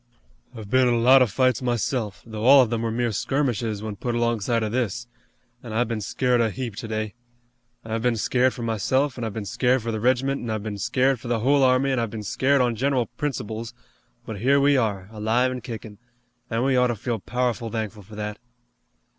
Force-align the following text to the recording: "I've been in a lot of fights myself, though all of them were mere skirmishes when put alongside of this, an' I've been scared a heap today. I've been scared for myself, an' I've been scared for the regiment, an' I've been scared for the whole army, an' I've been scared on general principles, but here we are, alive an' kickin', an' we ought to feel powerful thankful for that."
"I've 0.55 0.67
been 0.71 0.87
in 0.87 0.95
a 0.95 0.97
lot 0.97 1.21
of 1.21 1.29
fights 1.29 1.61
myself, 1.61 2.23
though 2.25 2.43
all 2.43 2.63
of 2.63 2.71
them 2.71 2.81
were 2.81 2.89
mere 2.89 3.11
skirmishes 3.11 3.83
when 3.83 3.97
put 3.97 4.15
alongside 4.15 4.63
of 4.63 4.71
this, 4.71 5.05
an' 5.61 5.73
I've 5.73 5.87
been 5.87 6.01
scared 6.01 6.41
a 6.41 6.49
heap 6.49 6.75
today. 6.75 7.13
I've 7.85 8.01
been 8.01 8.15
scared 8.15 8.55
for 8.55 8.63
myself, 8.63 9.15
an' 9.19 9.23
I've 9.23 9.35
been 9.35 9.45
scared 9.45 9.83
for 9.83 9.91
the 9.91 9.99
regiment, 9.99 10.41
an' 10.41 10.49
I've 10.49 10.63
been 10.63 10.79
scared 10.79 11.19
for 11.19 11.27
the 11.27 11.41
whole 11.41 11.61
army, 11.61 11.91
an' 11.91 11.99
I've 11.99 12.09
been 12.09 12.23
scared 12.23 12.61
on 12.61 12.75
general 12.75 13.05
principles, 13.15 13.75
but 14.25 14.39
here 14.39 14.59
we 14.59 14.75
are, 14.75 15.07
alive 15.11 15.51
an' 15.51 15.61
kickin', 15.61 15.99
an' 16.49 16.63
we 16.63 16.75
ought 16.75 16.87
to 16.87 16.95
feel 16.95 17.19
powerful 17.19 17.69
thankful 17.69 18.01
for 18.01 18.15
that." 18.15 18.39